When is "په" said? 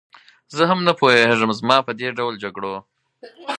1.87-1.91